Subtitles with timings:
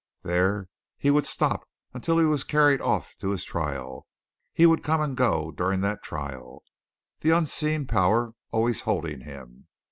[0.23, 4.07] There he would stop until he was carried off to his trial;
[4.51, 6.63] he would come and go during that trial,
[7.19, 9.67] the unseen power always holding him.